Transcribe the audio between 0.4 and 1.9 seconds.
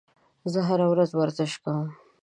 زه هره ورځ ورزش کوم.